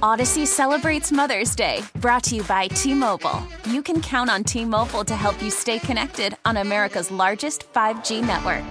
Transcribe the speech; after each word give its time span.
Odyssey 0.00 0.46
celebrates 0.46 1.10
Mother's 1.10 1.56
Day, 1.56 1.82
brought 1.96 2.22
to 2.24 2.36
you 2.36 2.44
by 2.44 2.68
T 2.68 2.94
Mobile. 2.94 3.42
You 3.68 3.82
can 3.82 4.00
count 4.00 4.30
on 4.30 4.44
T 4.44 4.64
Mobile 4.64 5.04
to 5.04 5.16
help 5.16 5.42
you 5.42 5.50
stay 5.50 5.80
connected 5.80 6.36
on 6.44 6.56
America's 6.56 7.10
largest 7.10 7.72
5G 7.72 8.24
network. 8.24 8.64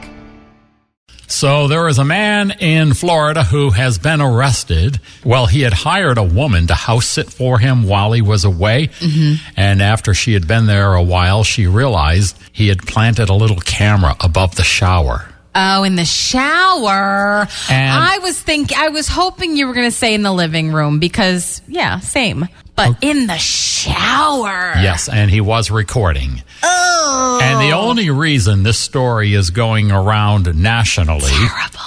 So 1.28 1.68
there 1.68 1.90
is 1.90 2.00
a 2.00 2.06
man 2.06 2.52
in 2.52 2.94
Florida 2.94 3.44
who 3.44 3.72
has 3.72 3.98
been 3.98 4.22
arrested. 4.22 5.02
Well, 5.26 5.48
he 5.48 5.62
had 5.62 5.74
hired 5.74 6.18
a 6.18 6.24
woman 6.24 6.68
to 6.68 6.74
house 6.74 7.06
sit 7.06 7.30
for 7.30 7.60
him 7.60 7.84
while 7.84 8.14
he 8.14 8.22
was 8.22 8.46
away. 8.46 8.88
Mm-hmm. 8.88 9.50
And 9.58 9.82
after 9.82 10.14
she 10.14 10.32
had 10.32 10.48
been 10.48 10.66
there 10.66 10.94
a 10.94 11.04
while, 11.04 11.44
she 11.44 11.68
realized 11.68 12.40
he 12.54 12.70
had 12.70 12.80
planted 12.80 13.28
a 13.28 13.34
little 13.34 13.60
camera 13.60 14.16
above 14.22 14.56
the 14.56 14.64
shower. 14.64 15.28
Oh, 15.60 15.84
in 15.84 15.96
the 15.96 16.06
shower. 16.06 17.48
And- 17.70 17.92
I 17.92 18.20
was 18.20 18.40
thinking, 18.40 18.78
I 18.78 18.90
was 18.90 19.08
hoping 19.08 19.58
you 19.58 19.66
were 19.68 19.74
going 19.74 19.90
to 19.90 19.96
say 19.96 20.14
in 20.14 20.22
the 20.22 20.32
living 20.32 20.72
room 20.72 21.00
because 21.00 21.62
yeah, 21.68 22.00
same. 22.00 22.48
But 22.76 22.98
in 23.02 23.26
the 23.26 23.38
shower. 23.40 24.74
Yes, 24.80 25.10
and 25.10 25.32
he 25.32 25.42
was 25.42 25.72
recording. 25.72 26.44
Oh. 26.62 27.40
And 27.42 27.60
the 27.60 27.76
only 27.76 28.12
reason 28.12 28.62
this 28.62 28.78
story 28.78 29.34
is 29.34 29.50
going 29.50 29.92
around 29.92 30.56
nationally. 30.56 31.32
Terrible. 31.32 31.80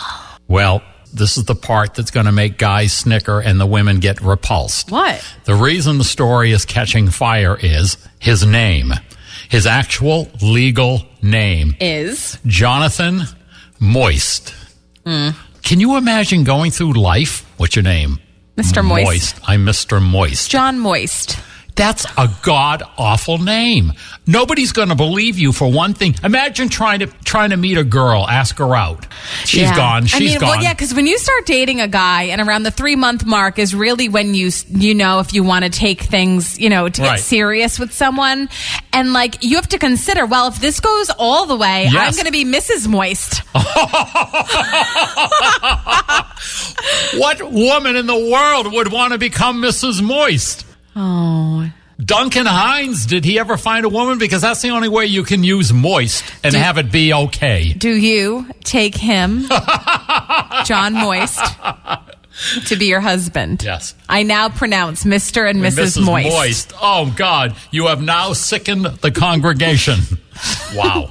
Well, 0.48 0.82
this 1.14 1.38
is 1.38 1.44
the 1.44 1.54
part 1.54 1.94
that's 1.94 2.10
going 2.10 2.26
to 2.26 2.32
make 2.32 2.58
guys 2.58 2.92
snicker 2.92 3.38
and 3.38 3.60
the 3.60 3.66
women 3.66 4.00
get 4.00 4.20
repulsed. 4.20 4.90
What? 4.90 5.24
The 5.44 5.54
reason 5.54 5.98
the 5.98 6.04
story 6.04 6.50
is 6.50 6.64
catching 6.64 7.08
fire 7.08 7.56
is 7.56 7.96
his 8.18 8.44
name. 8.44 8.92
His 9.48 9.66
actual 9.66 10.28
legal 10.42 11.02
name, 11.22 11.76
Is 11.80 12.38
Jonathan 12.46 13.22
Moist. 13.82 14.54
Hmm. 15.06 15.30
Can 15.62 15.80
you 15.80 15.96
imagine 15.96 16.44
going 16.44 16.70
through 16.70 16.92
life? 16.92 17.46
What's 17.56 17.74
your 17.74 17.82
name? 17.82 18.18
Mr. 18.56 18.84
Moist. 18.84 19.40
I'm 19.48 19.64
Mr. 19.64 20.02
Moist. 20.02 20.50
John 20.50 20.78
Moist. 20.78 21.38
That's 21.80 22.04
a 22.18 22.28
god 22.42 22.82
awful 22.98 23.38
name. 23.38 23.94
Nobody's 24.26 24.72
going 24.72 24.90
to 24.90 24.94
believe 24.94 25.38
you 25.38 25.50
for 25.50 25.72
one 25.72 25.94
thing. 25.94 26.14
Imagine 26.22 26.68
trying 26.68 26.98
to 26.98 27.06
trying 27.24 27.50
to 27.50 27.56
meet 27.56 27.78
a 27.78 27.84
girl, 27.84 28.28
ask 28.28 28.58
her 28.58 28.76
out. 28.76 29.06
She's 29.46 29.62
Yeah. 29.62 29.74
gone. 29.76 30.04
She's 30.04 30.20
I 30.20 30.24
mean, 30.32 30.40
gone. 30.40 30.48
well, 30.50 30.62
yeah, 30.62 30.74
because 30.74 30.92
when 30.92 31.06
you 31.06 31.16
start 31.16 31.46
dating 31.46 31.80
a 31.80 31.88
guy, 31.88 32.24
and 32.24 32.42
around 32.42 32.64
the 32.64 32.70
three 32.70 32.96
month 32.96 33.24
mark 33.24 33.58
is 33.58 33.74
really 33.74 34.10
when 34.10 34.34
you 34.34 34.50
you 34.68 34.94
know 34.94 35.20
if 35.20 35.32
you 35.32 35.42
want 35.42 35.64
to 35.64 35.70
take 35.70 36.02
things, 36.02 36.60
you 36.60 36.68
know, 36.68 36.90
to 36.90 37.00
get 37.00 37.08
Right. 37.12 37.18
serious 37.20 37.78
with 37.78 37.94
someone, 37.94 38.50
and 38.92 39.14
like 39.14 39.42
you 39.42 39.56
have 39.56 39.68
to 39.68 39.78
consider, 39.78 40.26
well, 40.26 40.48
if 40.48 40.60
this 40.60 40.80
goes 40.80 41.08
all 41.18 41.46
the 41.46 41.56
way, 41.56 41.88
I'm 41.90 42.12
going 42.12 42.26
to 42.26 42.30
be 42.30 42.44
Mrs. 42.44 42.88
Moist. 42.88 43.40
What 47.16 47.42
woman 47.52 47.96
in 47.96 48.06
the 48.06 48.16
world 48.30 48.72
would 48.72 48.92
want 48.92 49.12
to 49.12 49.18
become 49.18 49.60
Mrs. 49.62 50.02
Moist? 50.02 50.64
Oh, 50.96 51.70
Duncan 52.02 52.46
Hines, 52.46 53.04
did 53.06 53.24
he 53.24 53.38
ever 53.38 53.56
find 53.56 53.84
a 53.84 53.88
woman? 53.88 54.18
Because 54.18 54.42
that's 54.42 54.62
the 54.62 54.70
only 54.70 54.88
way 54.88 55.06
you 55.06 55.22
can 55.22 55.44
use 55.44 55.72
moist 55.72 56.24
and 56.42 56.54
have 56.54 56.78
it 56.78 56.90
be 56.90 57.12
okay. 57.12 57.72
do 57.74 57.94
you 57.94 58.46
take 58.64 58.94
him, 58.94 59.44
John 60.64 60.94
Moist, 60.94 61.40
to 62.68 62.76
be 62.76 62.86
your 62.86 63.00
husband? 63.00 63.62
Yes. 63.62 63.94
I 64.08 64.22
now 64.22 64.48
pronounce 64.48 65.04
Mr. 65.04 65.48
and 65.48 65.60
Mrs. 65.60 66.02
Moist. 66.04 66.72
Oh, 66.80 67.12
God. 67.16 67.54
You 67.70 67.88
have 67.88 68.00
now 68.00 68.32
sickened 68.32 68.86
the 68.86 69.10
congregation. 69.10 69.98
wow. 70.74 71.10